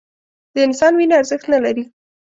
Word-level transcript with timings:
د 0.53 0.55
انسان 0.67 0.91
وینه 0.95 1.15
ارزښت 1.19 1.45
نه 1.53 1.59
لري 1.65 1.83